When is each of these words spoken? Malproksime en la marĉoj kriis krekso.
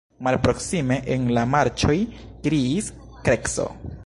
Malproksime 0.27 0.97
en 1.17 1.27
la 1.39 1.45
marĉoj 1.53 1.99
kriis 2.49 2.93
krekso. 3.29 3.73